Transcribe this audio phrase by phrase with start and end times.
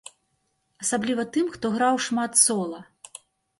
[0.83, 2.79] Асабліва тым, хто граў шмат сола.